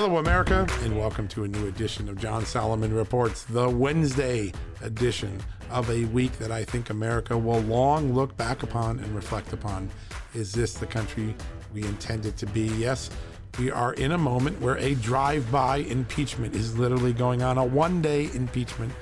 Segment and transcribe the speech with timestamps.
[0.00, 4.50] Hello, America, and welcome to a new edition of John Solomon Reports, the Wednesday
[4.80, 5.38] edition
[5.68, 9.90] of a week that I think America will long look back upon and reflect upon.
[10.32, 11.34] Is this the country
[11.74, 12.68] we intended to be?
[12.78, 13.10] Yes,
[13.58, 17.64] we are in a moment where a drive by impeachment is literally going on, a
[17.66, 18.94] one day impeachment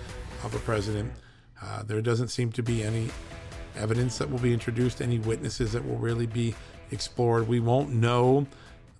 [0.42, 1.12] of a president.
[1.62, 3.08] Uh, there doesn't seem to be any
[3.76, 6.56] evidence that will be introduced, any witnesses that will really be
[6.90, 7.46] explored.
[7.46, 8.48] We won't know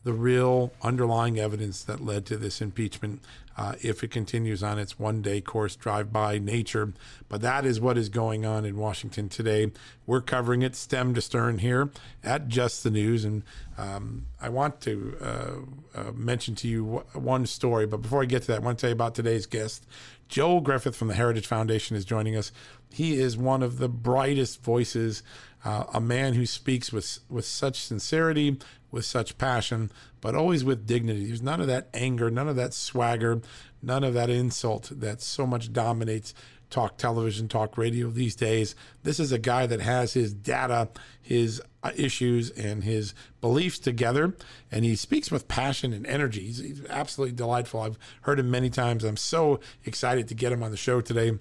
[0.05, 3.20] the real underlying evidence that led to this impeachment
[3.59, 6.93] uh, if it continues on its one day course drive by nature.
[7.29, 9.73] But that is what is going on in Washington today.
[10.06, 11.91] We're covering it stem to stern here
[12.23, 13.25] at Just the News.
[13.25, 13.42] And
[13.77, 17.87] um, I want to uh, uh, mention to you one story.
[17.87, 19.84] But before I get to that, I want to tell you about today's guest.
[20.28, 22.53] Joel Griffith from the Heritage Foundation is joining us.
[22.92, 25.23] He is one of the brightest voices,
[25.65, 28.59] uh, a man who speaks with with such sincerity,
[28.91, 31.27] with such passion, but always with dignity.
[31.27, 33.41] There's none of that anger, none of that swagger,
[33.83, 36.34] none of that insult that so much dominates
[36.70, 38.75] talk television, talk radio these days.
[39.03, 40.89] This is a guy that has his data,
[41.20, 44.34] his uh, issues, and his beliefs together,
[44.70, 46.42] and he speaks with passion and energy.
[46.47, 47.81] He's, he's absolutely delightful.
[47.81, 49.05] I've heard him many times.
[49.05, 51.39] I'm so excited to get him on the show today.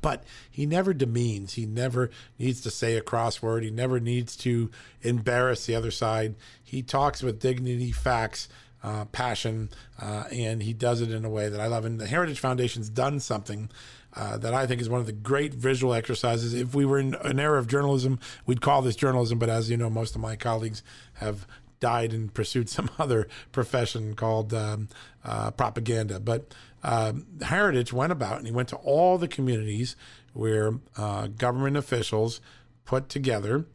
[0.00, 1.54] But he never demeans.
[1.54, 3.62] He never needs to say a crossword.
[3.62, 4.70] He never needs to
[5.02, 6.34] embarrass the other side.
[6.62, 8.48] He talks with dignity, facts,
[8.82, 11.84] uh, passion, uh, and he does it in a way that I love.
[11.84, 13.70] And the Heritage Foundation's done something
[14.14, 16.54] uh, that I think is one of the great visual exercises.
[16.54, 19.76] If we were in an era of journalism, we'd call this journalism, but as you
[19.76, 20.82] know, most of my colleagues
[21.14, 21.46] have
[21.78, 24.88] died and pursued some other profession called um,
[25.24, 26.20] uh, propaganda.
[26.20, 29.96] But um, Heritage went about and he went to all the communities
[30.32, 32.40] where uh, government officials
[32.84, 33.66] put together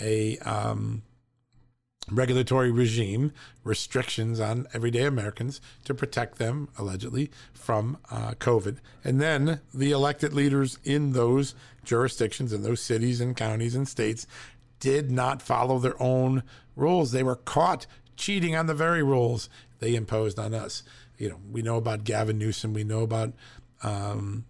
[0.00, 1.02] a um,
[2.10, 8.78] regulatory regime, restrictions on everyday Americans to protect them, allegedly, from uh, COVID.
[9.02, 14.26] And then the elected leaders in those jurisdictions, in those cities and counties and states,
[14.80, 16.42] did not follow their own
[16.76, 17.12] rules.
[17.12, 17.86] They were caught
[18.16, 19.48] cheating on the very rules
[19.80, 20.82] they imposed on us.
[21.18, 22.74] You know, we know about Gavin Newsom.
[22.74, 23.32] We know about
[23.82, 24.44] um,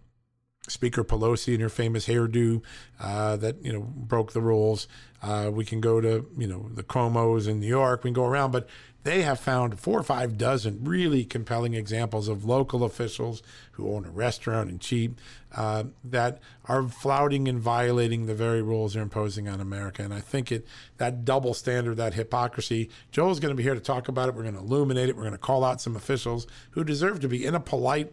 [0.69, 2.63] Speaker Pelosi and her famous hairdo
[2.99, 4.89] uh, that you know broke the rules.
[5.23, 8.05] Uh, we can go to you know the Cuomos in New York.
[8.05, 8.69] We can go around, but
[9.05, 13.43] they have found four or five dozen really compelling examples of local officials
[13.73, 15.13] who own a restaurant and cheat
[15.55, 20.03] uh, that are flouting and violating the very rules they're imposing on America.
[20.03, 22.89] And I think it that double standard, that hypocrisy.
[23.13, 24.35] Joel's going to be here to talk about it.
[24.35, 25.17] We're going to illuminate it.
[25.17, 28.11] We're going to call out some officials who deserve to be in a polite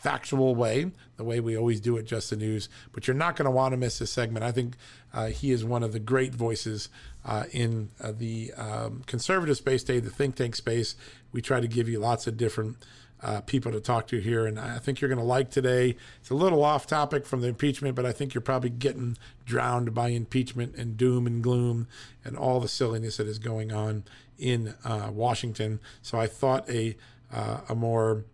[0.00, 2.68] factual way, the way we always do it, just the news.
[2.92, 4.44] But you're not going to want to miss this segment.
[4.44, 4.76] I think
[5.12, 6.88] uh, he is one of the great voices
[7.24, 10.96] uh, in uh, the um, conservative space today, the think tank space.
[11.32, 12.78] We try to give you lots of different.
[13.22, 15.94] Uh, people to talk to here, and I think you're going to like today.
[16.20, 19.92] It's a little off topic from the impeachment, but I think you're probably getting drowned
[19.92, 21.86] by impeachment and doom and gloom
[22.24, 24.04] and all the silliness that is going on
[24.38, 25.80] in uh, Washington.
[26.00, 26.96] So I thought a
[27.30, 28.24] uh, a more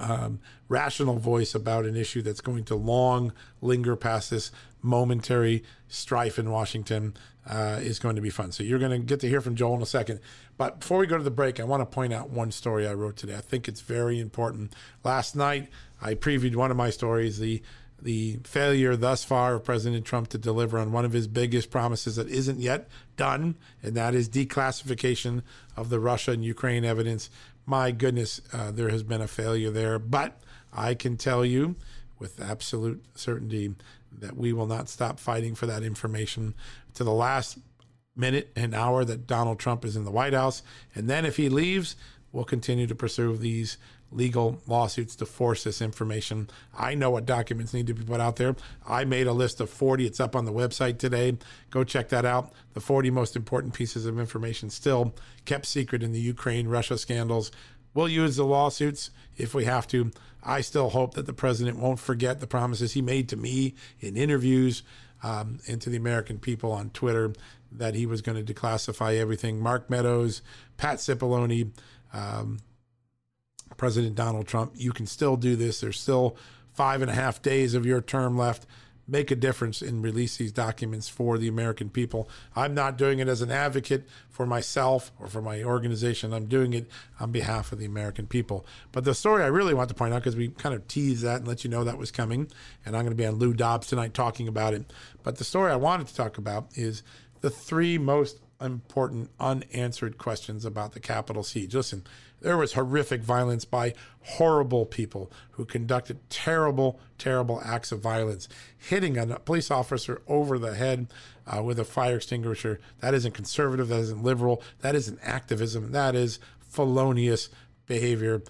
[0.00, 4.50] um, rational voice about an issue that's going to long linger past this
[4.82, 7.14] momentary strife in Washington
[7.48, 8.52] uh, is going to be fun.
[8.52, 10.20] So you're going to get to hear from Joel in a second.
[10.56, 12.94] But before we go to the break, I want to point out one story I
[12.94, 13.36] wrote today.
[13.36, 14.74] I think it's very important.
[15.04, 15.68] Last night,
[16.00, 17.62] I previewed one of my stories, the
[18.02, 22.16] the failure thus far of President Trump to deliver on one of his biggest promises
[22.16, 22.88] that isn't yet
[23.18, 25.42] done, and that is declassification
[25.76, 27.28] of the Russia and Ukraine evidence
[27.66, 29.98] my goodness, uh, there has been a failure there.
[29.98, 30.40] But
[30.72, 31.76] I can tell you
[32.18, 33.74] with absolute certainty
[34.12, 36.54] that we will not stop fighting for that information
[36.94, 37.58] to the last
[38.16, 40.62] minute and hour that Donald Trump is in the White House.
[40.94, 41.96] And then if he leaves,
[42.32, 43.78] we'll continue to pursue these
[44.12, 46.48] legal lawsuits to force this information.
[46.76, 48.56] I know what documents need to be put out there.
[48.86, 50.06] I made a list of 40.
[50.06, 51.38] It's up on the website today.
[51.70, 52.52] Go check that out.
[52.74, 55.14] The 40 most important pieces of information still
[55.44, 57.50] kept secret in the Ukraine Russia scandals.
[57.94, 60.10] We'll use the lawsuits if we have to.
[60.42, 64.16] I still hope that the president won't forget the promises he made to me in
[64.16, 64.82] interviews
[65.22, 67.32] um, and to the American people on Twitter
[67.72, 69.60] that he was going to declassify everything.
[69.60, 70.42] Mark Meadows,
[70.76, 71.72] Pat Cipollone,
[72.12, 72.58] um,
[73.76, 75.80] President Donald Trump, you can still do this.
[75.80, 76.36] There's still
[76.74, 78.66] five and a half days of your term left.
[79.08, 82.28] Make a difference and release these documents for the American people.
[82.54, 86.32] I'm not doing it as an advocate for myself or for my organization.
[86.32, 86.88] I'm doing it
[87.18, 88.64] on behalf of the American people.
[88.92, 91.38] But the story I really want to point out, because we kind of teased that
[91.38, 92.52] and let you know that was coming,
[92.86, 94.92] and I'm going to be on Lou Dobbs tonight talking about it.
[95.24, 97.02] But the story I wanted to talk about is
[97.40, 101.74] the three most important unanswered questions about the Capitol siege.
[101.74, 102.04] Listen,
[102.40, 109.18] there was horrific violence by horrible people who conducted terrible, terrible acts of violence, hitting
[109.18, 111.08] a police officer over the head
[111.46, 112.80] uh, with a fire extinguisher.
[113.00, 113.88] That isn't conservative.
[113.88, 114.62] That isn't liberal.
[114.80, 115.92] That isn't activism.
[115.92, 117.48] That is felonious
[117.86, 118.42] behavior.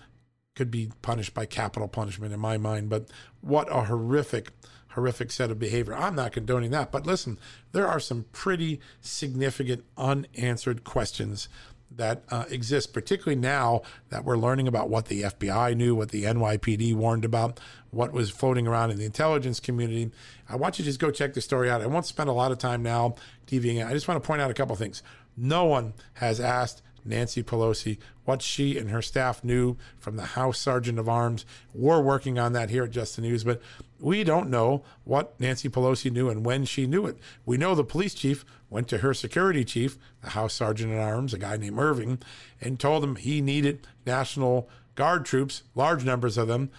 [0.55, 2.91] Could be punished by capital punishment in my mind.
[2.91, 3.09] But
[3.41, 4.51] what a horrific
[4.91, 5.95] horrific set of behavior.
[5.95, 7.39] I'm not condoning that, but listen,
[7.73, 11.49] there are some pretty significant unanswered questions
[11.91, 16.25] that uh, exist, particularly now that we're learning about what the FBI knew, what the
[16.25, 17.59] NYPD warned about,
[17.91, 20.11] what was floating around in the intelligence community.
[20.49, 21.81] I want you to just go check the story out.
[21.81, 23.17] I won't spend a lot of time now
[23.47, 23.83] deviating.
[23.83, 25.03] I just want to point out a couple things.
[25.37, 30.59] No one has asked Nancy Pelosi, what she and her staff knew from the House
[30.59, 31.45] Sergeant of Arms.
[31.75, 33.61] We're working on that here at Just the News, but
[33.99, 37.19] we don't know what Nancy Pelosi knew and when she knew it.
[37.45, 41.35] We know the police chief went to her security chief, the House Sergeant at Arms,
[41.35, 42.19] a guy named Irving,
[42.61, 46.71] and told him he needed National Guard troops, large numbers of them,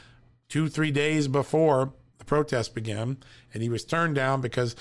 [0.47, 3.17] two, three days before the protest began.
[3.53, 4.75] And he was turned down because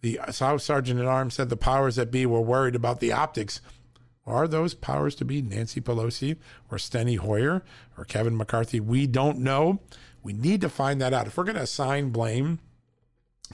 [0.00, 3.60] the House Sergeant at Arms said the powers that be were worried about the optics
[4.26, 6.36] are those powers to be Nancy Pelosi
[6.70, 7.62] or Steny Hoyer
[7.96, 8.80] or Kevin McCarthy?
[8.80, 9.80] We don't know.
[10.22, 11.26] We need to find that out.
[11.26, 12.58] If we're going to assign blame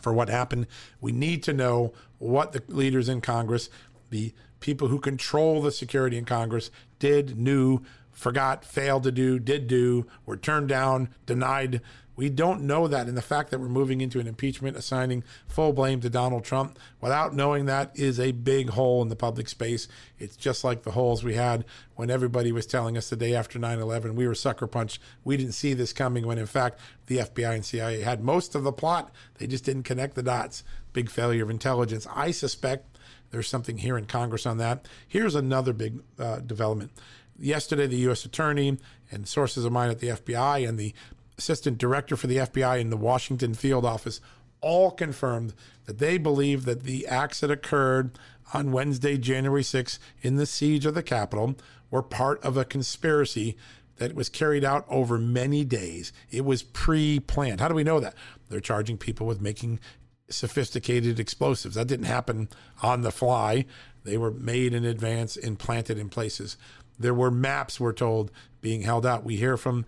[0.01, 0.67] for what happened,
[1.01, 3.69] we need to know what the leaders in Congress,
[4.09, 9.67] the people who control the security in Congress, did, knew, forgot, failed to do, did
[9.67, 11.83] do, were turned down, denied
[12.23, 13.09] we don't know that.
[13.09, 16.79] And the fact that we're moving into an impeachment, assigning full blame to Donald Trump
[17.01, 19.89] without knowing that is a big hole in the public space.
[20.21, 21.65] It's just like the holes we had
[21.97, 25.01] when everybody was telling us the day after 9 11 we were sucker punched.
[25.25, 28.63] We didn't see this coming when, in fact, the FBI and CIA had most of
[28.63, 29.11] the plot.
[29.39, 30.63] They just didn't connect the dots.
[30.93, 32.07] Big failure of intelligence.
[32.15, 32.99] I suspect
[33.33, 34.87] there's something here in Congress on that.
[35.09, 36.93] Here's another big uh, development.
[37.37, 38.25] Yesterday, the U.S.
[38.25, 38.79] Attorney
[39.11, 40.95] and sources of mine at the FBI and the
[41.39, 44.21] assistant director for the FBI in the Washington field office
[44.61, 45.55] all confirmed
[45.87, 48.19] that they believe that the acts that occurred
[48.55, 51.57] on Wednesday, January 6th, in the siege of the Capitol
[51.91, 53.57] were part of a conspiracy
[53.97, 56.13] that was carried out over many days.
[56.31, 57.61] It was pre planned.
[57.61, 58.15] How do we know that?
[58.49, 59.81] They're charging people with making
[60.29, 61.75] sophisticated explosives.
[61.75, 62.49] That didn't happen
[62.83, 63.67] on the fly,
[64.05, 66.57] they were made in advance and planted in places.
[66.99, 68.31] There were maps, we're told,
[68.61, 69.25] being held out.
[69.25, 69.85] We hear from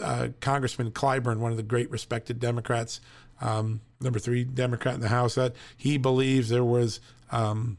[0.00, 3.00] uh, Congressman Clyburn, one of the great respected Democrats,
[3.40, 7.00] um, number three Democrat in the House, that he believes there was
[7.30, 7.78] um,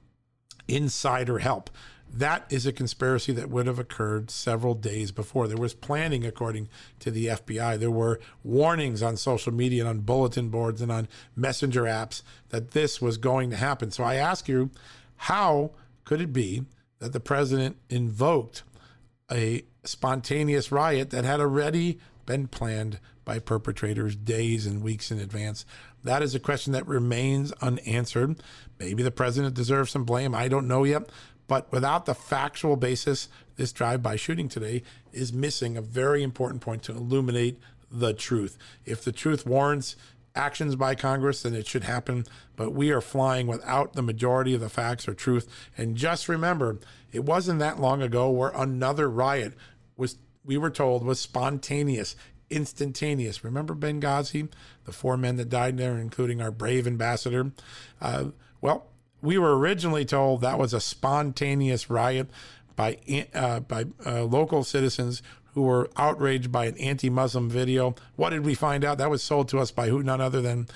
[0.68, 1.70] insider help.
[2.16, 5.48] That is a conspiracy that would have occurred several days before.
[5.48, 6.70] There was planning, according
[7.00, 7.80] to the FBI.
[7.80, 12.72] There were warnings on social media and on bulletin boards and on messenger apps that
[12.72, 13.90] this was going to happen.
[13.90, 14.70] So I ask you,
[15.16, 15.72] how
[16.04, 16.66] could it be
[17.00, 18.62] that the president invoked
[19.32, 25.66] a spontaneous riot that had already been planned by perpetrators days and weeks in advance?
[26.04, 28.42] That is a question that remains unanswered.
[28.80, 30.36] Maybe the president deserves some blame.
[30.36, 31.10] I don't know yet.
[31.48, 33.28] But without the factual basis,
[33.58, 37.60] this drive by shooting today is missing a very important point to illuminate
[37.92, 38.58] the truth.
[38.86, 39.96] If the truth warrants
[40.36, 42.26] actions by Congress, then it should happen.
[42.56, 45.48] But we are flying without the majority of the facts or truth.
[45.78, 46.80] And just remember,
[47.12, 49.54] it wasn't that long ago where another riot
[49.98, 52.16] was we were told was spontaneous,
[52.50, 53.44] instantaneous.
[53.44, 54.50] Remember Benghazi,
[54.86, 57.52] the four men that died there, including our brave ambassador.
[58.02, 58.26] Uh,
[58.62, 58.88] well,
[59.22, 62.30] we were originally told that was a spontaneous riot
[62.76, 62.98] by
[63.34, 65.22] uh, by uh, local citizens
[65.54, 67.96] who were outraged by an anti-Muslim video.
[68.16, 68.98] What did we find out?
[68.98, 70.02] That was sold to us by who?
[70.02, 70.68] None other than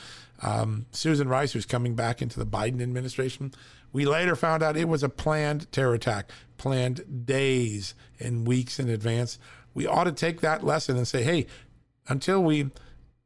[0.41, 3.53] um, Susan Rice, who's coming back into the Biden administration.
[3.91, 8.89] We later found out it was a planned terror attack, planned days and weeks in
[8.89, 9.39] advance.
[9.73, 11.47] We ought to take that lesson and say, hey,
[12.07, 12.71] until we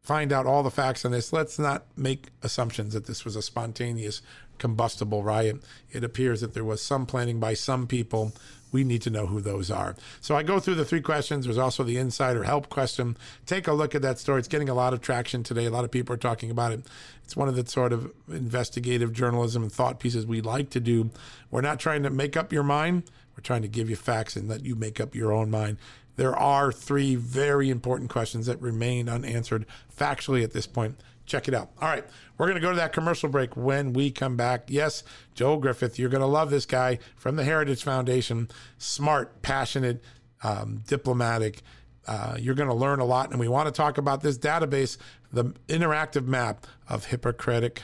[0.01, 3.41] find out all the facts on this, let's not make assumptions that this was a
[3.41, 4.21] spontaneous
[4.57, 5.63] combustible riot.
[5.91, 8.33] It appears that there was some planning by some people
[8.71, 9.95] we need to know who those are.
[10.21, 11.45] So I go through the three questions.
[11.45, 13.17] There's also the insider help question.
[13.45, 14.39] Take a look at that story.
[14.39, 15.65] It's getting a lot of traction today.
[15.65, 16.81] A lot of people are talking about it.
[17.23, 21.11] It's one of the sort of investigative journalism and thought pieces we like to do.
[21.50, 23.03] We're not trying to make up your mind.
[23.41, 25.77] We're trying to give you facts and let you make up your own mind.
[26.15, 29.65] There are three very important questions that remain unanswered
[29.98, 31.00] factually at this point.
[31.25, 31.71] Check it out.
[31.81, 32.05] All right,
[32.38, 34.65] we're going to go to that commercial break when we come back.
[34.67, 38.48] Yes, Joel Griffith, you're going to love this guy from the Heritage Foundation.
[38.77, 40.03] Smart, passionate,
[40.43, 41.63] um, diplomatic.
[42.05, 44.98] Uh, you're going to learn a lot, and we want to talk about this database,
[45.33, 47.81] the interactive map of hypocritic,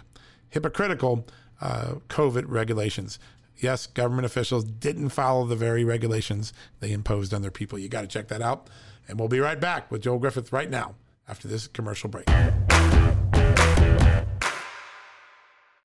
[0.49, 1.25] hypocritical
[1.61, 3.17] uh, COVID regulations.
[3.59, 7.79] Yes, government officials didn't follow the very regulations they imposed on their people.
[7.79, 8.69] You got to check that out.
[9.07, 10.95] And we'll be right back with Joel Griffith right now
[11.27, 12.29] after this commercial break.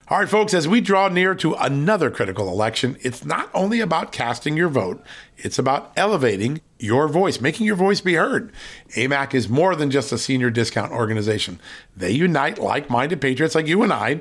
[0.08, 4.12] All right, folks, as we draw near to another critical election, it's not only about
[4.12, 5.02] casting your vote,
[5.38, 8.52] it's about elevating your voice, making your voice be heard.
[8.96, 11.60] AMAC is more than just a senior discount organization.
[11.96, 14.20] They unite like minded patriots like you and I,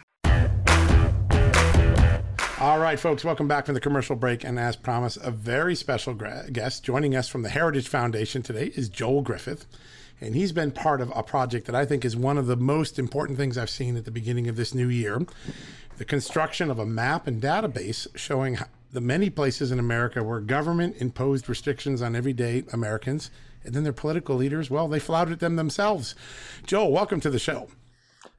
[2.61, 4.43] All right, folks, welcome back from the commercial break.
[4.43, 8.87] And as promised, a very special guest joining us from the Heritage Foundation today is
[8.87, 9.65] Joel Griffith.
[10.21, 12.99] And he's been part of a project that I think is one of the most
[12.99, 15.25] important things I've seen at the beginning of this new year
[15.97, 18.59] the construction of a map and database showing
[18.91, 23.31] the many places in America where government imposed restrictions on everyday Americans.
[23.63, 26.13] And then their political leaders, well, they flouted them themselves.
[26.67, 27.69] Joel, welcome to the show.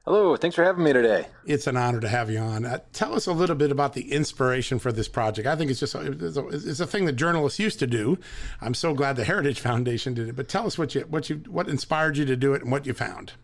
[0.04, 1.28] Hello, thanks for having me today.
[1.46, 2.64] It's an honor to have you on.
[2.64, 5.46] Uh, tell us a little bit about the inspiration for this project.
[5.46, 8.18] I think it's just it's a, it's a, thing that journalists used to do.
[8.60, 10.34] I'm so glad the Heritage Foundation did it.
[10.34, 12.84] But tell us what you what you what inspired you to do it and what
[12.84, 13.34] you found.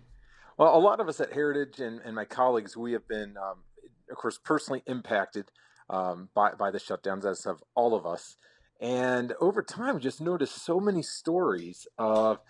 [0.57, 3.63] Well, a lot of us at Heritage and, and my colleagues, we have been, um,
[4.11, 5.53] of course, personally impacted
[5.89, 8.37] um, by by the shutdowns, as have all of us.
[8.81, 12.41] And over time, we just noticed so many stories of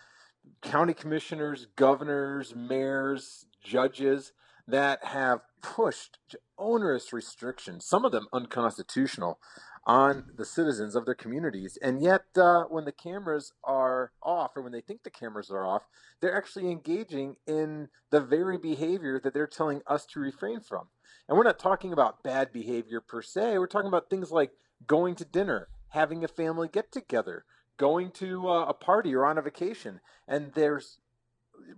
[0.62, 4.32] county commissioners, governors, mayors, judges
[4.66, 6.18] that have pushed
[6.58, 9.38] onerous restrictions, some of them unconstitutional,
[9.86, 11.78] on the citizens of their communities.
[11.80, 15.64] And yet, uh, when the cameras are off, or when they think the cameras are
[15.64, 15.88] off,
[16.20, 20.88] they're actually engaging in the very behavior that they're telling us to refrain from.
[21.26, 24.52] And we're not talking about bad behavior per se, we're talking about things like
[24.86, 27.46] going to dinner, having a family get together,
[27.78, 30.00] going to uh, a party or on a vacation.
[30.26, 30.98] And there's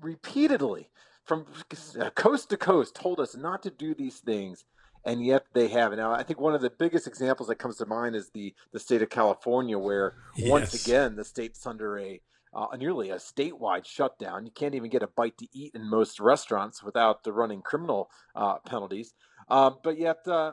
[0.00, 0.90] repeatedly
[1.30, 1.46] from
[2.16, 4.64] coast to coast told us not to do these things
[5.04, 5.92] and yet they have.
[5.92, 8.80] Now, I think one of the biggest examples that comes to mind is the the
[8.80, 10.50] state of California, where yes.
[10.50, 12.20] once again the state's under a
[12.52, 14.44] uh, nearly a statewide shutdown.
[14.44, 18.10] You can't even get a bite to eat in most restaurants without the running criminal
[18.34, 19.14] uh, penalties.
[19.48, 20.50] Uh, but yet, uh,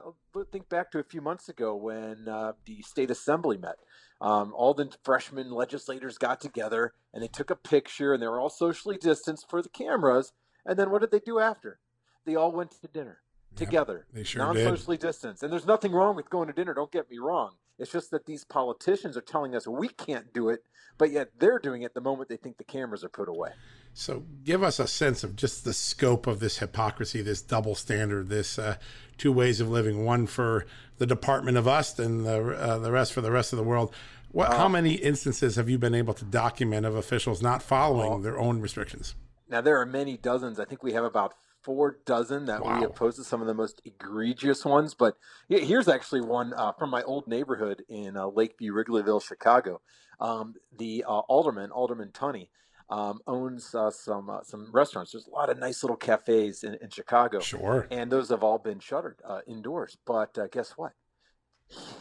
[0.51, 3.77] think back to a few months ago when uh, the state assembly met.
[4.22, 8.39] Um, all the freshman legislators got together and they took a picture, and they were
[8.39, 10.34] all socially distanced for the cameras
[10.68, 11.80] and then what did they do after?
[12.26, 13.20] They all went to dinner
[13.56, 15.42] together, they sure non-socially distanced.
[15.42, 16.74] And there's nothing wrong with going to dinner.
[16.76, 17.54] Don't get me wrong.
[17.80, 20.64] It's just that these politicians are telling us we can't do it,
[20.98, 23.52] but yet they're doing it the moment they think the cameras are put away.
[23.94, 28.30] So, give us a sense of just the scope of this hypocrisy, this double standard,
[28.30, 28.78] this uh,
[29.18, 30.66] two ways of living: one for
[30.98, 33.94] the Department of Us, and the uh, the rest for the rest of the world.
[34.32, 38.22] What, uh, how many instances have you been able to document of officials not following
[38.22, 39.16] their own restrictions?
[39.50, 40.60] Now there are many dozens.
[40.60, 42.75] I think we have about four dozen that wow.
[42.75, 44.94] we have posted some of the most egregious ones.
[44.94, 45.18] But
[45.50, 49.82] here's actually one uh, from my old neighborhood in uh, Lakeview, Wrigleyville, Chicago.
[50.20, 52.50] Um, the uh, alderman, Alderman Tunney,
[52.89, 55.12] um, owns uh, some uh, some restaurants.
[55.12, 57.39] There's a lot of nice little cafes in, in Chicago.
[57.39, 57.88] Sure.
[57.92, 59.98] And those have all been shuttered uh, indoors.
[60.06, 60.94] But guess what?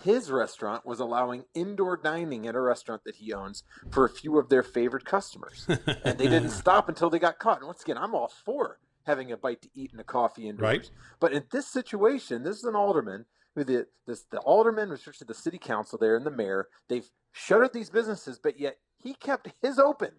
[0.05, 4.39] His restaurant was allowing indoor dining at a restaurant that he owns for a few
[4.39, 5.67] of their favorite customers.
[6.05, 7.59] and they didn't stop until they got caught.
[7.59, 10.63] And once again, I'm all for having a bite to eat and a coffee indoors.
[10.63, 10.91] Right.
[11.19, 15.35] But in this situation, this is an alderman who the this, the alderman restricted the
[15.35, 16.69] city council there and the mayor.
[16.89, 20.13] They've shuttered these businesses, but yet he kept his open.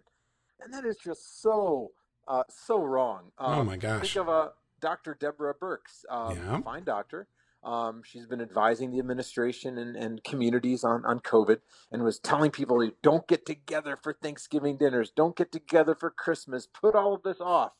[0.60, 1.92] And that is just so
[2.28, 3.32] uh, so wrong.
[3.38, 4.02] Um, oh my gosh.
[4.02, 4.50] Think of a uh,
[4.80, 5.18] Dr.
[5.20, 6.62] Deborah Birx, um, yeah.
[6.62, 7.28] fine doctor
[7.68, 11.58] Um, she's been advising the administration and, and communities on, on COVID
[11.92, 16.66] and was telling people don't get together for Thanksgiving dinners, don't get together for Christmas,
[16.66, 17.74] put all of this off.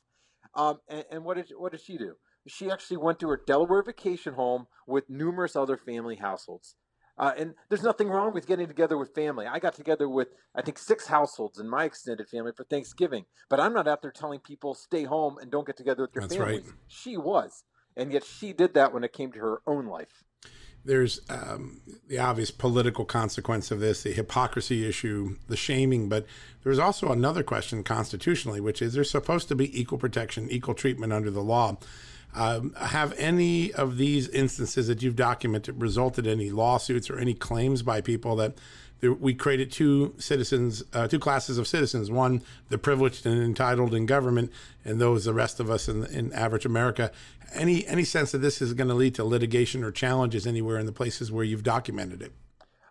[0.54, 2.16] Um, and, and what did what did she do?
[2.48, 6.76] She actually went to her Delaware vacation home with numerous other family households.
[7.18, 9.48] Uh, and there's nothing wrong with getting together with family.
[9.48, 13.26] I got together with, I think, six households in my extended family for Thanksgiving.
[13.50, 16.24] But I'm not out there telling people stay home and don't get together with your
[16.24, 16.66] That's families.
[16.66, 16.76] Right.
[16.88, 17.64] She was.
[17.98, 20.24] And yet she did that when it came to her own life.
[20.86, 26.26] There's um, the obvious political consequence of this, the hypocrisy issue, the shaming, but
[26.64, 31.12] there's also another question constitutionally, which is there's supposed to be equal protection, equal treatment
[31.12, 31.78] under the law.
[32.34, 37.34] Um, have any of these instances that you've documented resulted in any lawsuits or any
[37.34, 38.58] claims by people that
[39.02, 42.10] we created two citizens, uh, two classes of citizens.
[42.10, 44.52] One, the privileged and entitled in government,
[44.84, 47.12] and those the rest of us in, in average America.
[47.54, 50.86] Any any sense that this is going to lead to litigation or challenges anywhere in
[50.86, 52.34] the places where you've documented it?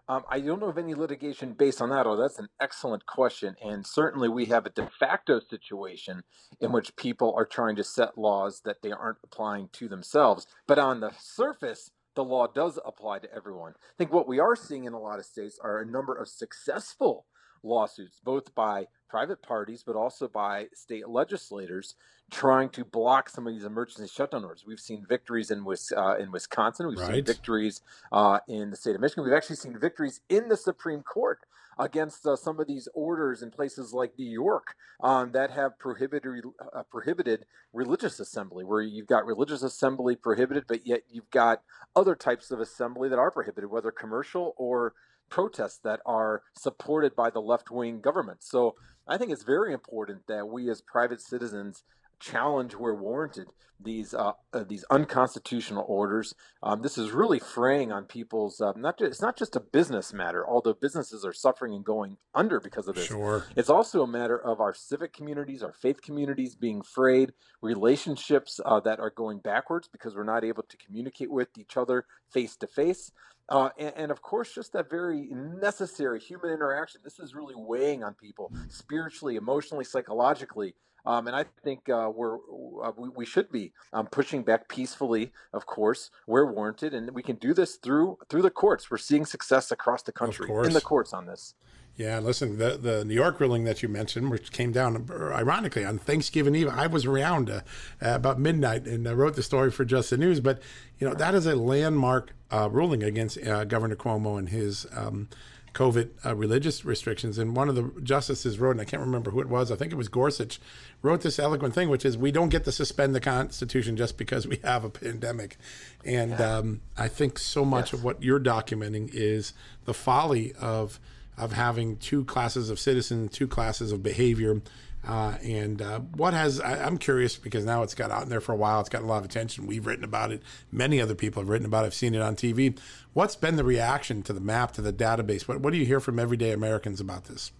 [0.08, 2.06] Um, I don't know of any litigation based on that.
[2.06, 3.56] Oh, that's an excellent question.
[3.60, 6.22] And certainly we have a de facto situation
[6.60, 10.46] in which people are trying to set laws that they aren't applying to themselves.
[10.68, 13.72] But on the surface, the law does apply to everyone.
[13.72, 16.28] I think what we are seeing in a lot of states are a number of
[16.28, 17.26] successful
[17.66, 21.94] lawsuits, both by private parties, but also by state legislators
[22.30, 24.64] trying to block some of these emergency shutdown orders.
[24.66, 25.64] We've seen victories in,
[25.96, 26.88] uh, in Wisconsin.
[26.88, 27.14] We've right.
[27.14, 29.24] seen victories uh, in the state of Michigan.
[29.24, 31.40] We've actually seen victories in the Supreme Court
[31.78, 36.44] against uh, some of these orders in places like New York um, that have prohibited
[36.74, 41.62] uh, prohibited religious assembly, where you've got religious assembly prohibited, but yet you've got
[41.94, 44.94] other types of assembly that are prohibited, whether commercial or
[45.28, 48.42] protests that are supported by the left wing government.
[48.42, 48.74] So
[49.08, 51.82] I think it's very important that we as private citizens
[52.20, 56.34] challenge where warranted these uh, uh, these unconstitutional orders.
[56.62, 60.12] Um, this is really fraying on people's uh, not just, it's not just a business
[60.12, 63.06] matter, although businesses are suffering and going under because of this.
[63.06, 63.44] Sure.
[63.54, 68.80] It's also a matter of our civic communities, our faith communities being frayed, relationships uh,
[68.80, 72.66] that are going backwards because we're not able to communicate with each other face to
[72.66, 73.12] face.
[73.48, 77.00] Uh, and, and, of course, just that very necessary human interaction.
[77.04, 80.74] This is really weighing on people spiritually, emotionally, psychologically.
[81.06, 82.36] Um, and I think uh, we're
[82.82, 87.22] uh, we, we, should be um, pushing back peacefully, of course, where warranted, and we
[87.22, 88.90] can do this through through the courts.
[88.90, 91.54] We're seeing success across the country in the courts on this.
[91.96, 95.98] Yeah, listen, the the New York ruling that you mentioned, which came down ironically on
[95.98, 97.62] Thanksgiving Eve, I was around uh,
[98.02, 100.40] about midnight and I wrote the story for Just the News.
[100.40, 100.60] But
[100.98, 105.28] you know that is a landmark uh, ruling against uh, Governor Cuomo and his um,
[105.76, 107.36] COVID uh, religious restrictions.
[107.36, 109.92] And one of the justices wrote, and I can't remember who it was, I think
[109.92, 110.58] it was Gorsuch,
[111.02, 114.46] wrote this eloquent thing, which is we don't get to suspend the Constitution just because
[114.46, 115.58] we have a pandemic.
[116.04, 116.56] And yeah.
[116.56, 117.98] um, I think so much yes.
[117.98, 119.52] of what you're documenting is
[119.84, 120.98] the folly of
[121.38, 124.62] of having two classes of citizens, two classes of behavior
[125.06, 128.40] uh, and uh, what has I, am curious because now it's got out in there
[128.40, 128.80] for a while.
[128.80, 129.66] It's got a lot of attention.
[129.66, 130.42] We've written about it.
[130.72, 131.88] Many other people have written about it.
[131.88, 132.78] I've seen it on TV.
[133.12, 135.46] What's been the reaction to the map to the database?
[135.46, 137.52] What What do you hear from everyday Americans about this?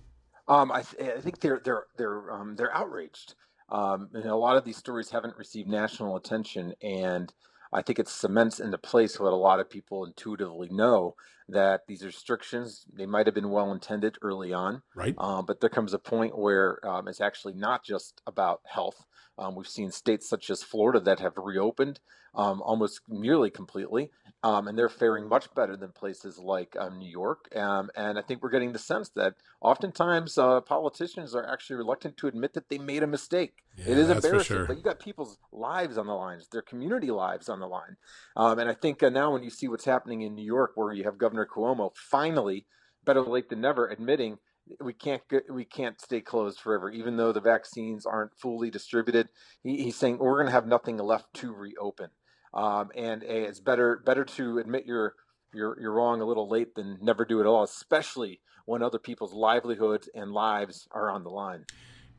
[0.49, 3.35] Um, I, th- I, think they're they're they're um, they're outraged.
[3.69, 7.33] Um, and a lot of these stories haven't received national attention, and
[7.73, 11.17] I think it cements into place what a lot of people intuitively know
[11.49, 15.15] that these restrictions they might have been well intended early on, right?
[15.19, 19.05] Um, but there comes a point where um, it's actually not just about health.
[19.39, 22.01] Um, we've seen states such as Florida that have reopened
[22.35, 24.11] um, almost nearly completely,
[24.43, 27.49] um, and they're faring much better than places like um, New York.
[27.57, 32.17] Um, and I think we're getting the sense that oftentimes uh, politicians are actually reluctant
[32.19, 33.65] to admit that they made a mistake.
[33.77, 34.67] Yeah, it is embarrassing, sure.
[34.67, 37.97] but you got people's lives on the line, their community lives on the line.
[38.35, 40.93] Um, and I think uh, now when you see what's happening in New York, where
[40.93, 42.67] you have Governor Cuomo finally,
[43.05, 44.39] better late than never, admitting
[44.81, 49.29] we can't get, we can't stay closed forever, even though the vaccines aren't fully distributed.
[49.63, 52.11] He, he's saying we're going to have nothing left to reopen.
[52.55, 55.15] Um, and a, it's better better to admit you're
[55.53, 59.33] you're you're wrong a little late than never do it all, especially when other people's
[59.33, 61.65] livelihoods and lives are on the line.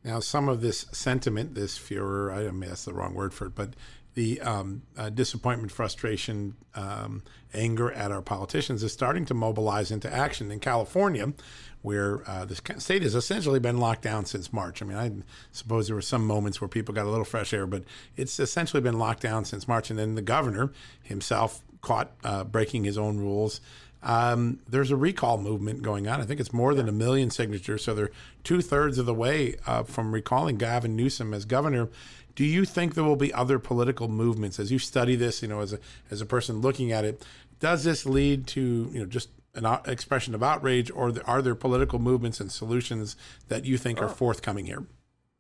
[0.08, 3.56] Now, some of this sentiment, this furor, I mean that's the wrong word for it,
[3.56, 3.72] but
[4.14, 10.12] the um, uh, disappointment, frustration, um, anger at our politicians is starting to mobilize into
[10.12, 10.50] action.
[10.50, 11.34] In California,
[11.82, 14.82] where uh, the state has essentially been locked down since March.
[14.82, 15.12] I mean, I
[15.52, 17.84] suppose there were some moments where people got a little fresh air, but
[18.16, 19.90] it's essentially been locked down since March.
[19.90, 20.72] And then the governor
[21.04, 23.60] himself caught uh, breaking his own rules.
[24.04, 26.22] Um, there's a recall movement going on.
[26.22, 27.84] I think it's more than a million signatures.
[27.84, 28.12] So they're
[28.44, 31.90] two thirds of the way uh, from recalling Gavin Newsom as governor.
[32.36, 35.42] Do you think there will be other political movements as you study this?
[35.42, 35.80] You know, as a
[36.12, 37.26] as a person looking at it,
[37.60, 41.98] does this lead to you know just an expression of outrage, or are there political
[41.98, 43.16] movements and solutions
[43.48, 44.86] that you think are forthcoming here?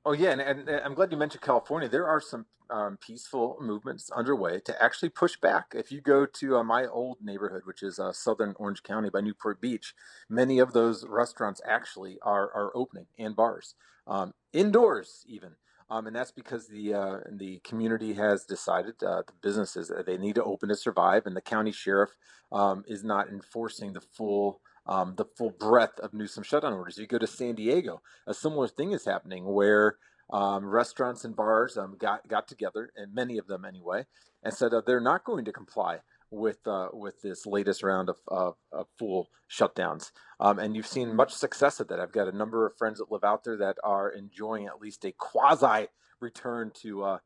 [0.08, 1.90] Oh yeah, and, and, I'm glad you mentioned California.
[1.90, 5.74] There are some um, peaceful movements underway to actually push back.
[5.76, 9.20] If you go to uh, my old neighborhood, which is uh, Southern Orange County by
[9.20, 9.94] Newport Beach,
[10.30, 13.76] many of those restaurants actually are are opening and bars
[14.08, 15.58] um, indoors even.
[15.90, 20.18] Um, and that's because the uh, the community has decided uh, the businesses uh, they
[20.18, 22.12] need to open to survive, and the county sheriff
[22.54, 26.98] um, is not enforcing the full um, the full breadth of Newsom shutdown orders.
[26.98, 29.98] You go to San Diego, a similar thing is happening where
[30.32, 34.06] um, restaurants and bars um, got got together, and many of them anyway,
[34.44, 36.00] and said uh, they're not going to comply
[36.32, 40.12] with uh, with this latest round of, of, of full shutdowns.
[40.40, 42.00] Um, and you've seen much success at that.
[42.00, 45.06] I've got a number of friends that live out there that are enjoying at least
[45.06, 45.88] a quasi
[46.20, 47.18] return to uh,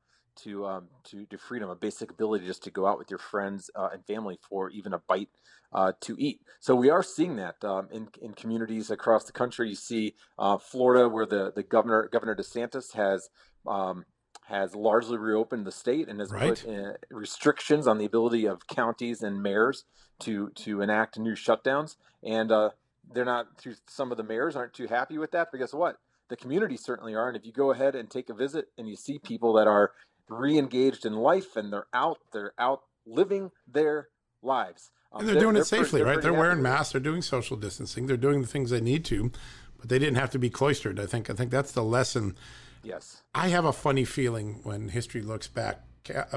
[0.44, 3.70] to um, to to freedom, a basic ability just to go out with your friends
[3.76, 5.30] uh, and family for even a bite
[5.74, 6.42] uh, to eat.
[6.60, 9.70] So we are seeing that um, in in communities across the country.
[9.70, 13.30] You see uh, Florida, where the the governor Governor DeSantis has.
[13.68, 14.06] Um,
[14.48, 16.50] has largely reopened the state and has right.
[16.50, 19.86] put uh, restrictions on the ability of counties and mayors
[20.20, 21.96] to to enact new shutdowns.
[22.24, 22.72] And uh,
[23.14, 23.48] they're not.
[23.88, 25.50] Some of the mayors aren't too happy with that.
[25.52, 25.98] But guess what?
[26.30, 27.28] The community certainly are.
[27.28, 29.92] And if you go ahead and take a visit and you see people that are
[30.30, 34.10] re-engaged in life and they're out they're out living their
[34.42, 34.92] lives.
[35.12, 36.22] Um, and they're, they're doing they're it safely right?
[36.22, 39.32] they're wearing masks they're doing social distancing they're doing the things they need to
[39.78, 41.30] but they didn't have to be cloistered i think.
[41.30, 42.36] I think that's the lesson.
[42.84, 43.22] Yes.
[43.36, 45.82] I have a funny feeling when history looks back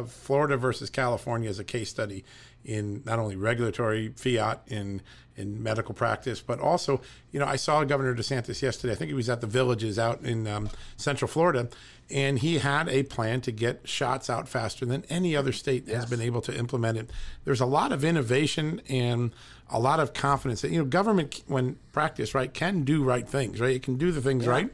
[0.07, 2.25] Florida versus California as a case study
[2.65, 5.03] in not only regulatory fiat in
[5.37, 7.01] in medical practice, but also,
[7.33, 8.93] you know, I saw Governor DeSantis yesterday.
[8.93, 11.69] I think he was at the Villages out in um, Central Florida,
[12.11, 15.97] and he had a plan to get shots out faster than any other state yes.
[15.97, 17.11] has been able to implement it.
[17.45, 19.33] There's a lot of innovation and
[19.71, 23.61] a lot of confidence that you know government, when practiced right, can do right things.
[23.61, 24.51] Right, it can do the things yeah.
[24.51, 24.71] right.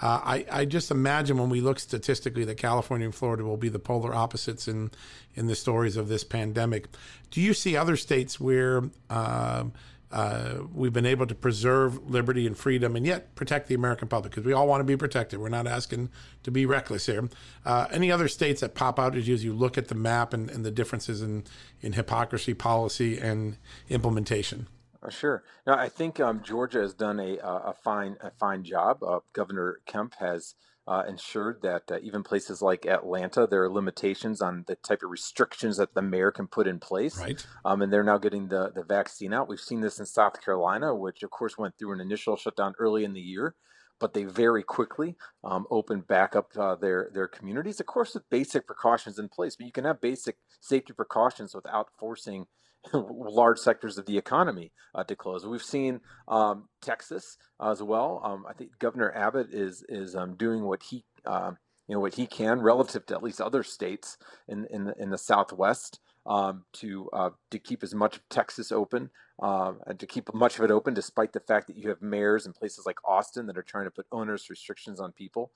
[0.00, 3.68] Uh, I, I just imagine when we look statistically that California and Florida will be
[3.68, 4.90] the polar opposites in
[5.34, 6.88] in the stories of this pandemic.
[7.30, 9.64] Do you see other states where uh,
[10.12, 14.32] uh, we've been able to preserve liberty and freedom and yet protect the American public
[14.32, 15.40] because we all want to be protected.
[15.40, 16.10] We're not asking
[16.42, 17.28] to be reckless here.
[17.64, 20.64] Uh, any other states that pop out as you look at the map and, and
[20.64, 21.44] the differences in,
[21.80, 23.56] in hypocrisy, policy, and
[23.88, 24.68] implementation?
[25.02, 25.42] Uh, sure.
[25.66, 29.02] Now, I think um, Georgia has done a, a fine a fine job.
[29.02, 30.54] Uh, Governor Kemp has
[30.86, 35.10] uh, ensured that uh, even places like Atlanta, there are limitations on the type of
[35.10, 37.18] restrictions that the mayor can put in place.
[37.18, 37.44] Right.
[37.64, 39.48] Um, and they're now getting the, the vaccine out.
[39.48, 43.04] We've seen this in South Carolina, which of course went through an initial shutdown early
[43.04, 43.54] in the year,
[44.00, 47.78] but they very quickly um, opened back up uh, their their communities.
[47.78, 51.90] Of course, with basic precautions in place, but you can have basic safety precautions without
[51.96, 52.46] forcing
[52.92, 55.46] large sectors of the economy uh, to close.
[55.46, 58.20] We've seen um, Texas as well.
[58.24, 61.52] Um, I think Governor Abbott is is um, doing what he uh,
[61.88, 64.18] you know what he can relative to at least other states
[64.48, 68.72] in in the, in the Southwest um, to uh, to keep as much of Texas
[68.72, 72.02] open um, and to keep much of it open, despite the fact that you have
[72.02, 75.52] mayors in places like Austin that are trying to put onerous restrictions on people.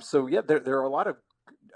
[0.00, 1.16] So yeah, there there are a lot of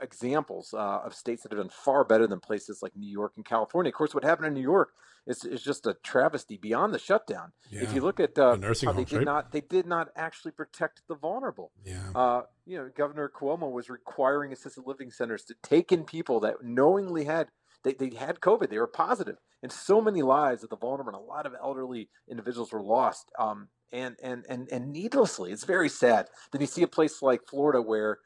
[0.00, 3.44] examples uh, of states that have done far better than places like New York and
[3.44, 3.90] California.
[3.90, 4.90] Of course, what happened in New York
[5.26, 7.52] is, is just a travesty beyond the shutdown.
[7.70, 7.83] Yeah.
[7.83, 9.24] If you look at uh, the how they did right?
[9.24, 11.72] not they did not actually protect the vulnerable.
[11.85, 12.11] Yeah.
[12.14, 16.62] Uh, you know, Governor Cuomo was requiring assisted living centers to take in people that
[16.62, 17.48] knowingly had
[17.85, 18.70] they, they had COVID.
[18.70, 22.09] They were positive, and so many lives of the vulnerable and a lot of elderly
[22.28, 23.31] individuals were lost.
[23.38, 26.28] Um, and and and and needlessly, it's very sad.
[26.52, 28.18] Then you see a place like Florida where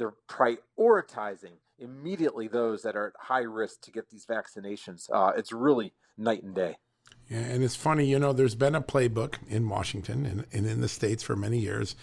[0.00, 5.08] they're prioritizing immediately those that are at high risk to get these vaccinations.
[5.12, 6.78] Uh, it's really night and day.
[7.28, 10.80] Yeah, and it's funny, you know, there's been a playbook in Washington and, and in
[10.80, 11.96] the states for many years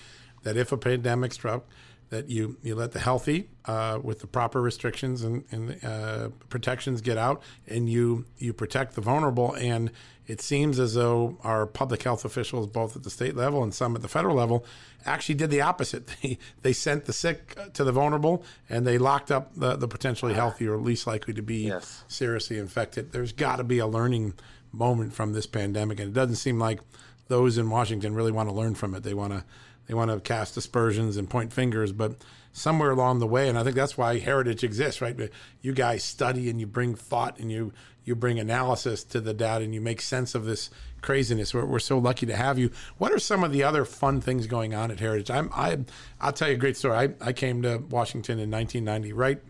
[0.43, 1.67] that if a pandemic struck,
[2.09, 7.01] that you you let the healthy uh, with the proper restrictions and, and uh, protections
[7.01, 9.53] get out, and you you protect the vulnerable.
[9.55, 9.91] And
[10.25, 13.95] it seems as though our public health officials, both at the state level and some
[13.95, 14.65] at the federal level,
[15.05, 16.09] actually did the opposite.
[16.21, 20.33] They they sent the sick to the vulnerable, and they locked up the, the potentially
[20.33, 22.03] healthy or least likely to be yes.
[22.07, 23.11] seriously infected.
[23.11, 24.33] There's got to be a learning
[24.71, 26.79] moment from this pandemic, and it doesn't seem like
[27.27, 29.03] those in Washington really want to learn from it.
[29.03, 29.43] They want to
[29.87, 33.63] they want to cast aspersions and point fingers, but somewhere along the way, and I
[33.63, 35.17] think that's why heritage exists, right?
[35.61, 37.73] You guys study and you bring thought and you
[38.03, 40.69] you bring analysis to the data and you make sense of this
[41.01, 41.53] craziness.
[41.53, 42.71] We're, we're so lucky to have you.
[42.97, 45.29] What are some of the other fun things going on at Heritage?
[45.29, 45.79] I'm I
[46.21, 46.95] I'll tell you a great story.
[46.95, 49.41] I, I came to Washington in 1990, right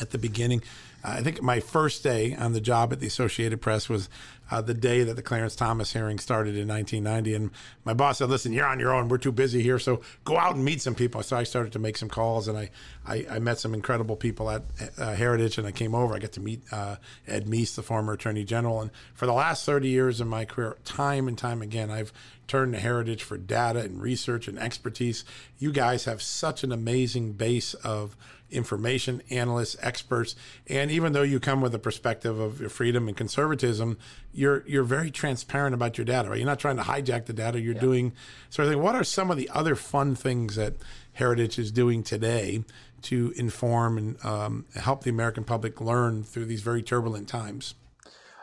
[0.00, 0.62] at the beginning.
[1.02, 4.10] I think my first day on the job at the Associated Press was
[4.50, 7.34] uh, the day that the Clarence Thomas hearing started in 1990.
[7.34, 7.50] And
[7.84, 9.08] my boss said, "Listen, you're on your own.
[9.08, 11.78] We're too busy here, so go out and meet some people." So I started to
[11.78, 12.70] make some calls, and I
[13.06, 14.62] I, I met some incredible people at
[14.98, 16.14] uh, Heritage, and I came over.
[16.14, 19.64] I got to meet uh, Ed Meese, the former Attorney General, and for the last
[19.64, 22.12] 30 years of my career, time and time again, I've
[22.46, 25.24] turned to Heritage for data and research and expertise.
[25.58, 28.16] You guys have such an amazing base of
[28.50, 30.34] information analysts, experts,
[30.66, 33.98] and even though you come with a perspective of your freedom and conservatism,
[34.32, 36.30] you're you're very transparent about your data.
[36.30, 36.38] Right?
[36.38, 37.60] You're not trying to hijack the data.
[37.60, 37.80] You're yeah.
[37.80, 38.12] doing
[38.48, 38.82] sort of thing.
[38.82, 40.74] What are some of the other fun things that
[41.14, 42.64] Heritage is doing today
[43.02, 47.74] to inform and um, help the American public learn through these very turbulent times?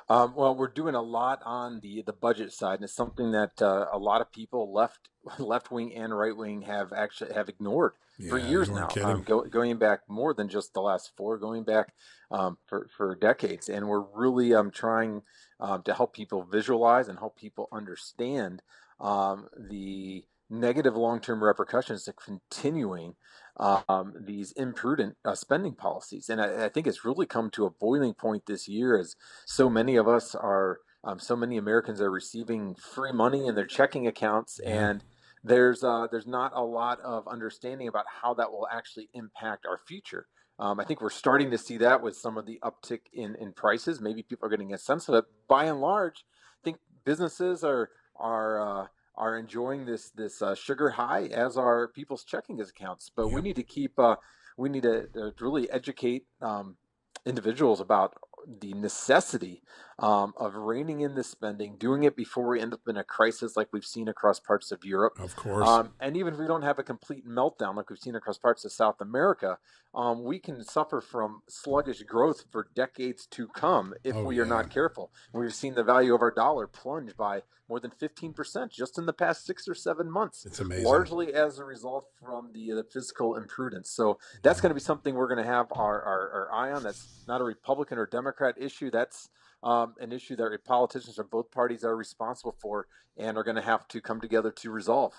[0.09, 3.61] Um, well, we're doing a lot on the the budget side, and it's something that
[3.61, 7.93] uh, a lot of people left left wing and right wing have actually have ignored
[8.17, 8.87] yeah, for years now.
[9.03, 11.93] Um, go, going back more than just the last four, going back
[12.31, 15.21] um, for for decades, and we're really um, trying
[15.59, 18.61] um, to help people visualize and help people understand
[18.99, 23.15] um, the negative long term repercussions of continuing
[23.57, 26.29] um, these imprudent uh, spending policies.
[26.29, 29.69] And I, I, think it's really come to a boiling point this year as so
[29.69, 34.05] many of us are, um, so many Americans are receiving free money in their checking
[34.05, 34.59] accounts.
[34.59, 35.03] And
[35.47, 39.77] there's, uh, there's not a lot of understanding about how that will actually impact our
[39.77, 40.27] future.
[40.59, 43.53] Um, I think we're starting to see that with some of the uptick in, in
[43.53, 44.01] prices.
[44.01, 45.25] Maybe people are getting a sense of it.
[45.47, 46.25] By and large,
[46.59, 51.87] I think businesses are are uh, are enjoying this this uh, sugar high as are
[51.89, 53.11] people's checking accounts.
[53.15, 54.15] But we need to keep uh,
[54.57, 56.77] we need to, to really educate um,
[57.25, 58.15] individuals about
[58.47, 59.61] the necessity
[59.99, 63.57] um, of reining in the spending, doing it before we end up in a crisis
[63.57, 65.19] like we've seen across parts of Europe.
[65.19, 65.67] Of course.
[65.67, 68.63] Um, and even if we don't have a complete meltdown like we've seen across parts
[68.63, 69.57] of South America,
[69.95, 74.43] um, we can suffer from sluggish growth for decades to come if oh, we are
[74.43, 74.49] yeah.
[74.49, 75.11] not careful.
[75.33, 79.13] We've seen the value of our dollar plunge by more than 15% just in the
[79.13, 80.45] past six or seven months.
[80.45, 80.85] It's amazing.
[80.85, 83.89] Largely as a result from the, the fiscal imprudence.
[83.89, 84.61] So that's yeah.
[84.61, 86.83] going to be something we're going to have our, our, our eye on.
[86.83, 88.91] That's not a Republican or Democrat issue.
[88.91, 89.29] That's
[89.63, 93.61] um, an issue that politicians of both parties are responsible for and are going to
[93.61, 95.13] have to come together to resolve.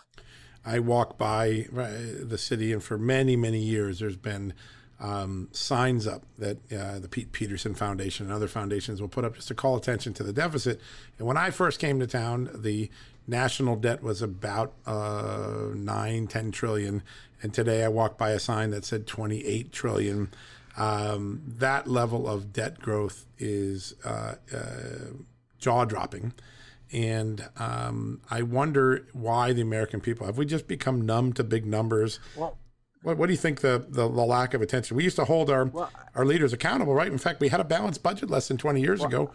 [0.64, 1.88] I walk by uh,
[2.22, 4.55] the city, and for many, many years, there's been
[5.01, 9.37] um, signs up that uh, the Pete Peterson Foundation and other foundations will put up
[9.37, 10.81] just to call attention to the deficit.
[11.18, 12.90] And when I first came to town, the
[13.27, 17.03] national debt was about uh, 9, 10 trillion.
[17.42, 20.31] And today I walked by a sign that said 28 trillion.
[20.79, 24.59] Um, that level of debt growth is uh, uh,
[25.59, 26.33] jaw dropping.
[26.93, 31.67] And um, I wonder why the American people have we just become numb to big
[31.67, 32.19] numbers?
[32.37, 32.57] Well,
[33.03, 34.97] what, what do you think the, the, the, lack of attention?
[34.97, 37.11] We used to hold our well, our leaders accountable, right?
[37.11, 39.31] In fact, we had a balanced budget less than 20 years well, ago.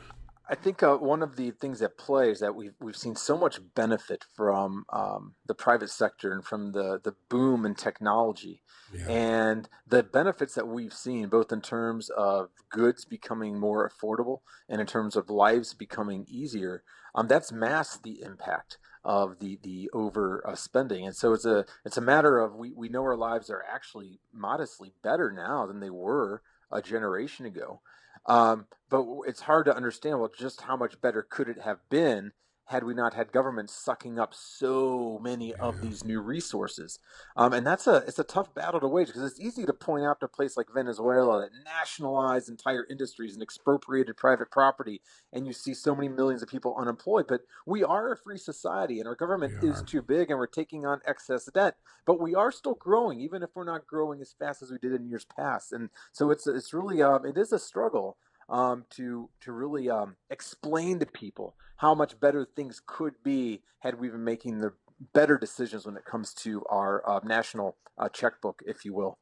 [0.49, 3.37] I think uh, one of the things that play is that we've we've seen so
[3.37, 8.61] much benefit from um, the private sector and from the the boom in technology,
[8.93, 9.07] yeah.
[9.07, 14.81] and the benefits that we've seen both in terms of goods becoming more affordable and
[14.81, 16.83] in terms of lives becoming easier.
[17.15, 21.65] Um, that's masked the impact of the the over uh, spending, and so it's a
[21.85, 25.79] it's a matter of we we know our lives are actually modestly better now than
[25.79, 27.79] they were a generation ago.
[28.25, 32.31] Um, but it's hard to understand well just how much better could it have been
[32.65, 36.99] had we not had government sucking up so many of these new resources.
[37.35, 40.05] Um, and that's a it's a tough battle to wage because it's easy to point
[40.05, 45.45] out to a place like Venezuela that nationalized entire industries and expropriated private property, and
[45.45, 47.25] you see so many millions of people unemployed.
[47.27, 50.85] But we are a free society, and our government is too big, and we're taking
[50.85, 51.75] on excess debt.
[52.05, 54.93] But we are still growing, even if we're not growing as fast as we did
[54.93, 55.73] in years past.
[55.73, 58.17] And so it's it's really um, it is a struggle
[58.49, 63.99] um, to to really um, explain to people how much better things could be had
[63.99, 64.73] we been making the
[65.13, 69.17] better decisions when it comes to our uh, national uh, checkbook, if you will.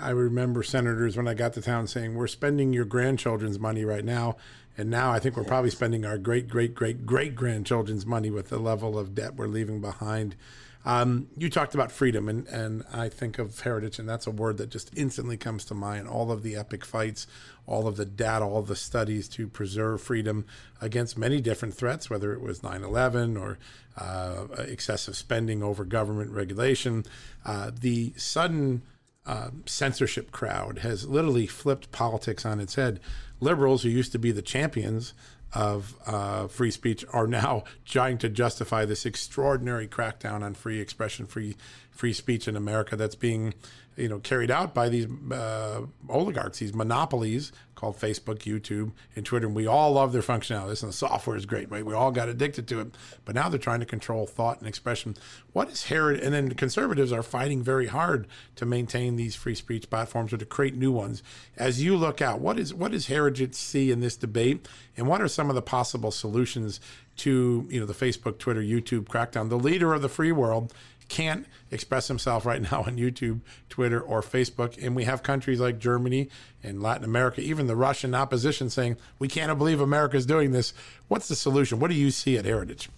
[0.00, 4.04] I remember senators when I got to town saying, "We're spending your grandchildren's money right
[4.04, 4.36] now,"
[4.78, 8.48] and now I think we're probably spending our great great great great grandchildren's money with
[8.48, 10.36] the level of debt we're leaving behind.
[10.84, 14.58] Um, you talked about freedom, and, and I think of heritage, and that's a word
[14.58, 16.08] that just instantly comes to mind.
[16.08, 17.26] All of the epic fights,
[17.66, 20.44] all of the data, all of the studies to preserve freedom
[20.82, 23.58] against many different threats, whether it was 9 11 or
[23.96, 27.04] uh, excessive spending over government regulation.
[27.46, 28.82] Uh, the sudden
[29.26, 33.00] uh, censorship crowd has literally flipped politics on its head.
[33.40, 35.14] Liberals, who used to be the champions
[35.54, 41.26] of uh, free speech, are now trying to justify this extraordinary crackdown on free expression,
[41.26, 41.56] free
[41.90, 43.54] free speech in America that's being
[43.96, 47.52] you know carried out by these uh, oligarchs, these monopolies
[47.84, 49.46] called Facebook, YouTube, and Twitter.
[49.46, 50.82] And we all love their functionality.
[50.82, 51.84] And the software is great, right?
[51.84, 52.94] We all got addicted to it.
[53.26, 55.16] But now they're trying to control thought and expression.
[55.52, 56.20] What is Herod?
[56.20, 60.46] And then conservatives are fighting very hard to maintain these free speech platforms or to
[60.46, 61.22] create new ones.
[61.58, 64.66] As you look out, what is what does Heritage see in this debate,
[64.96, 66.80] and what are some of the possible solutions
[67.16, 69.50] to you know the Facebook, Twitter, YouTube crackdown?
[69.50, 70.72] The leader of the free world
[71.08, 74.82] can't express himself right now on YouTube, Twitter, or Facebook.
[74.82, 76.28] And we have countries like Germany
[76.62, 80.72] and Latin America, even the Russian opposition saying, we can't believe America's doing this.
[81.08, 81.78] What's the solution?
[81.78, 82.88] What do you see at Heritage?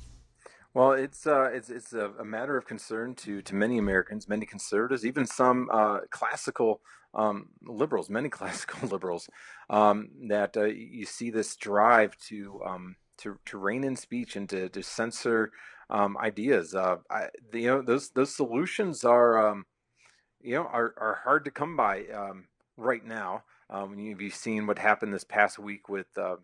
[0.75, 4.45] Well, it's uh, it's it's a, a, matter of concern to to many Americans, many
[4.45, 6.83] conservatives, even some uh, classical
[7.14, 9.27] um, liberals, many classical liberals,
[9.71, 14.51] um, that uh, you see this drive to um, to to rein in speech and
[14.51, 15.51] to to censor
[15.90, 16.75] um, ideas.
[16.75, 19.66] Uh, I, you know, those those solutions are, um,
[20.40, 23.44] you know, are are hard to come by um, right now.
[23.68, 26.37] Um, you've seen what happened this past week with uh,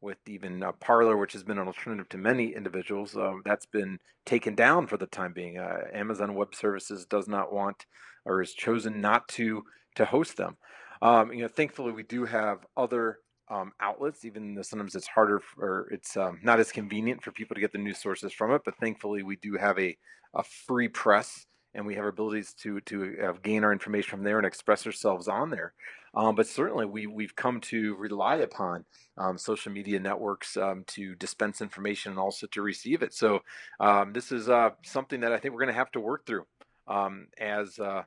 [0.00, 3.16] with even uh, Parler, which has been an alternative to many individuals.
[3.16, 5.58] Uh, that's been taken down for the time being.
[5.58, 7.86] Uh, Amazon Web Services does not want
[8.24, 9.64] or has chosen not to
[9.96, 10.56] to host them.
[11.00, 13.18] Um, you know, thankfully, we do have other
[13.50, 17.54] um, outlets, even though sometimes it's harder or it's um, not as convenient for people
[17.54, 18.62] to get the news sources from it.
[18.64, 19.96] But thankfully, we do have a,
[20.34, 24.38] a free press and we have abilities to to uh, gain our information from there
[24.38, 25.74] and express ourselves on there.
[26.14, 28.84] Um, but certainly, we we've come to rely upon
[29.16, 33.12] um, social media networks um, to dispense information and also to receive it.
[33.14, 33.40] So
[33.80, 36.46] um, this is uh, something that I think we're going to have to work through
[36.86, 37.78] um, as.
[37.78, 38.02] Uh,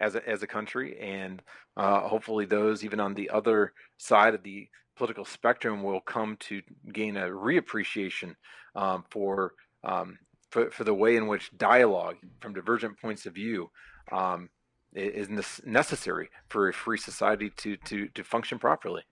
[0.00, 1.42] as a, as a country, and
[1.76, 6.62] uh, hopefully those even on the other side of the political spectrum will come to
[6.92, 8.34] gain a reappreciation
[8.74, 10.18] um, for, um,
[10.50, 13.70] for, for the way in which dialogue from divergent points of view
[14.12, 14.48] um,
[14.94, 15.28] is
[15.64, 19.02] necessary for a free society to to to function properly.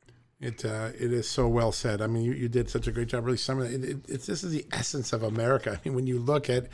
[0.40, 2.00] It uh, it is so well said.
[2.00, 3.84] I mean, you, you did such a great job really summing it.
[3.84, 5.72] it, it's this is the essence of America.
[5.72, 6.68] I mean, when you look at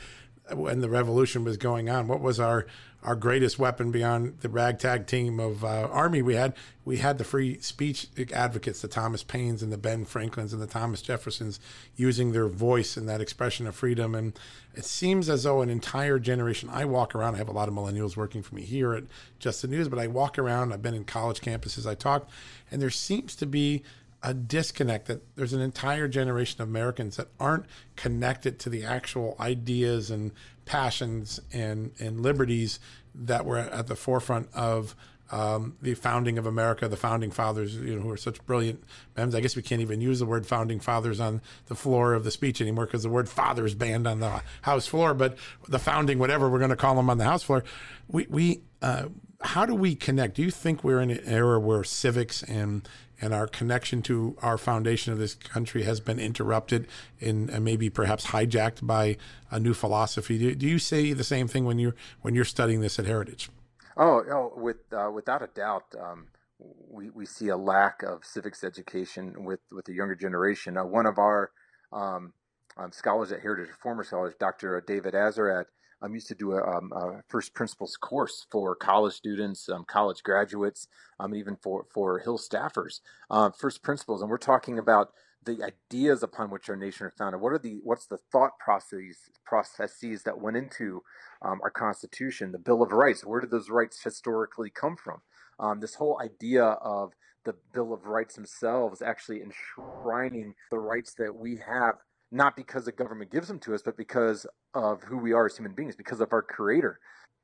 [0.53, 2.65] when the revolution was going on, what was our
[3.03, 6.55] our greatest weapon beyond the ragtag team of uh, army we had?
[6.83, 10.67] We had the free speech advocates, the Thomas Paines and the Ben Franklins and the
[10.67, 11.59] Thomas Jeffersons,
[11.95, 14.15] using their voice and that expression of freedom.
[14.15, 14.37] And
[14.73, 16.69] it seems as though an entire generation.
[16.71, 17.35] I walk around.
[17.35, 19.03] I have a lot of millennials working for me here at
[19.37, 20.73] Just the News, but I walk around.
[20.73, 21.87] I've been in college campuses.
[21.87, 22.27] I talk,
[22.71, 23.83] and there seems to be
[24.25, 29.35] a disconnect that there's an entire generation of Americans that aren't connected to the actual
[29.39, 30.31] ideas and
[30.65, 32.79] passions and, and liberties
[33.13, 34.95] that were at the forefront of
[35.31, 38.83] um, the founding of America, the founding fathers, you know, who are such brilliant
[39.15, 39.35] members.
[39.35, 42.31] I guess we can't even use the word founding fathers on the floor of the
[42.31, 45.13] speech anymore because the word father is banned on the House floor.
[45.13, 47.63] But the founding, whatever we're going to call them on the House floor,
[48.07, 49.05] we, we uh,
[49.41, 50.35] how do we connect?
[50.35, 52.87] Do you think we're in an era where civics and
[53.21, 56.87] and our connection to our foundation of this country has been interrupted
[57.19, 59.17] in, and maybe perhaps hijacked by
[59.51, 60.37] a new philosophy.
[60.37, 63.49] Do, do you say the same thing when you're when you're studying this at Heritage?
[63.97, 66.27] Oh, oh with uh, without a doubt, um,
[66.89, 70.77] we we see a lack of civics education with with the younger generation.
[70.77, 71.51] Uh, one of our
[71.91, 72.33] um,
[72.77, 74.83] um, scholars at Heritage, former scholars, Dr.
[74.85, 75.65] David Azerrad,
[76.05, 80.21] um, used to do a, um, a, first principles course for college students, um, college
[80.23, 80.87] graduates,
[81.19, 83.01] um, even for, for Hill staffers.
[83.29, 85.09] Uh, first principles, and we're talking about
[85.45, 87.41] the ideas upon which our nation are founded.
[87.41, 91.03] What are the what's the thought processes processes that went into
[91.41, 93.23] um, our Constitution, the Bill of Rights?
[93.23, 95.21] Where did those rights historically come from?
[95.59, 97.13] Um, this whole idea of
[97.45, 101.95] the Bill of Rights themselves actually enshrining the rights that we have
[102.35, 105.55] not because the government gives them to us, but because of who we are as
[105.57, 106.99] human beings, because of our Creator,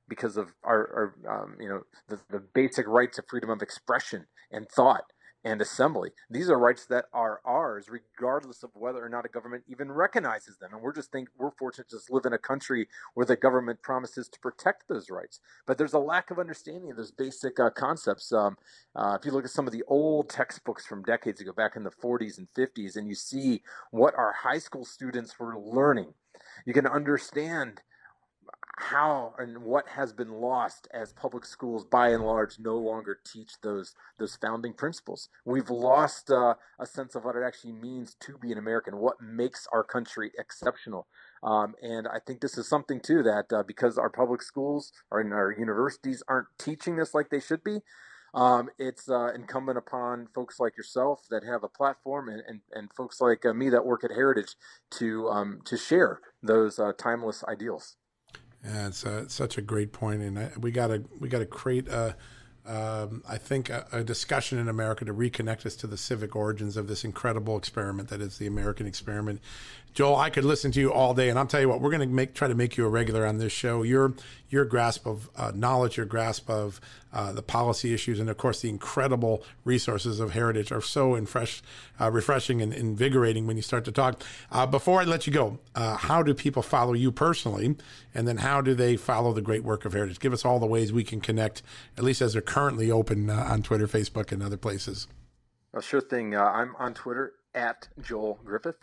[0.09, 4.25] because of our, our um, you know, the, the basic rights of freedom of expression
[4.51, 5.05] and thought
[5.43, 6.11] and assembly.
[6.29, 10.57] These are rights that are ours, regardless of whether or not a government even recognizes
[10.57, 10.71] them.
[10.73, 13.81] And we're just think we're fortunate to just live in a country where the government
[13.81, 15.39] promises to protect those rights.
[15.65, 18.31] But there's a lack of understanding of those basic uh, concepts.
[18.31, 18.57] Um,
[18.95, 21.83] uh, if you look at some of the old textbooks from decades ago, back in
[21.83, 26.13] the 40s and 50s, and you see what our high school students were learning,
[26.65, 27.81] you can understand
[28.77, 33.53] how and what has been lost as public schools by and large no longer teach
[33.61, 35.29] those those founding principles.
[35.45, 39.21] We've lost uh, a sense of what it actually means to be an american what
[39.21, 41.07] makes our country exceptional.
[41.43, 45.21] Um, and i think this is something too that uh, because our public schools or
[45.33, 47.79] our universities aren't teaching this like they should be
[48.33, 52.93] um, it's uh, incumbent upon folks like yourself that have a platform and, and, and
[52.93, 54.55] folks like uh, me that work at heritage
[54.91, 57.97] to um, to share those uh, timeless ideals
[58.63, 62.15] yeah, it's, uh, such a great point, and I, we gotta we gotta create a,
[62.65, 66.77] um, I think a, a, discussion in America to reconnect us to the civic origins
[66.77, 69.41] of this incredible experiment that is the American experiment.
[69.93, 72.07] Joel, I could listen to you all day, and I'll tell you what, we're going
[72.07, 73.83] to make try to make you a regular on this show.
[73.83, 74.13] Your
[74.49, 76.79] your grasp of uh, knowledge, your grasp of
[77.11, 81.25] uh, the policy issues, and of course the incredible resources of Heritage are so in
[81.25, 81.61] fresh,
[81.99, 84.23] uh, refreshing and invigorating when you start to talk.
[84.49, 87.75] Uh, before I let you go, uh, how do people follow you personally,
[88.15, 90.19] and then how do they follow the great work of Heritage?
[90.19, 91.63] Give us all the ways we can connect,
[91.97, 95.07] at least as they're currently open uh, on Twitter, Facebook, and other places.
[95.73, 96.35] Well, sure thing.
[96.35, 98.77] I'm on Twitter at Joel Griffith.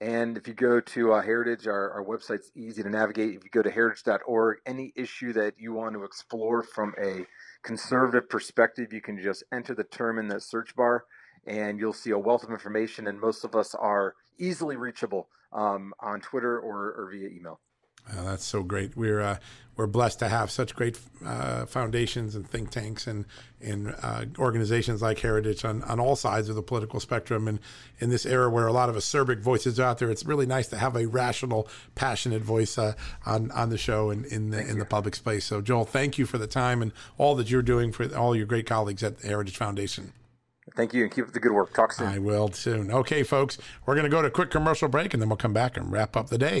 [0.00, 3.34] And if you go to uh, Heritage, our, our website's easy to navigate.
[3.34, 7.24] If you go to heritage.org, any issue that you want to explore from a
[7.62, 11.04] conservative perspective, you can just enter the term in that search bar
[11.46, 13.06] and you'll see a wealth of information.
[13.06, 17.60] And most of us are easily reachable um, on Twitter or, or via email.
[18.12, 18.96] Oh, that's so great.
[18.96, 19.36] We're uh,
[19.76, 23.26] we're blessed to have such great uh, foundations and think tanks and
[23.60, 27.48] and uh, organizations like Heritage on, on all sides of the political spectrum.
[27.48, 27.58] And
[27.98, 30.68] in this era where a lot of acerbic voices are out there, it's really nice
[30.68, 32.94] to have a rational, passionate voice uh,
[33.24, 34.80] on on the show and in the thank in you.
[34.80, 35.44] the public space.
[35.44, 38.46] So, Joel, thank you for the time and all that you're doing for all your
[38.46, 40.12] great colleagues at the Heritage Foundation.
[40.74, 41.72] Thank you and keep up the good work.
[41.72, 42.08] Talk soon.
[42.08, 42.90] I will soon.
[42.90, 45.52] Okay, folks, we're going to go to a quick commercial break and then we'll come
[45.52, 46.60] back and wrap up the day.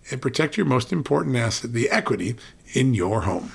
[0.09, 2.35] and protect your most important asset, the equity
[2.73, 3.51] in your home.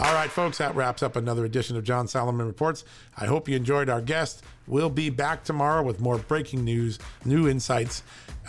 [0.00, 2.84] All right, folks, that wraps up another edition of John Solomon Reports.
[3.16, 4.42] I hope you enjoyed our guest.
[4.66, 8.02] We'll be back tomorrow with more breaking news, new insights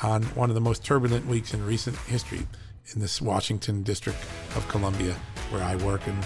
[0.03, 2.47] on one of the most turbulent weeks in recent history
[2.93, 4.17] in this Washington District
[4.55, 5.15] of Columbia,
[5.49, 6.23] where I work and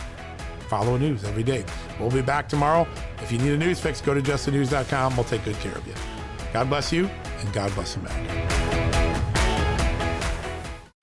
[0.68, 1.66] follow news every day.
[2.00, 2.88] We'll be back tomorrow.
[3.22, 5.16] If you need a news fix, go to justthenews.com.
[5.16, 5.94] We'll take good care of you.
[6.52, 7.08] God bless you,
[7.40, 8.63] and God bless America.